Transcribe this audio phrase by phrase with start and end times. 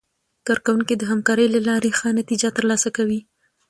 [0.47, 3.19] کارکوونکي د همکارۍ له لارې ښه نتیجه ترلاسه کوي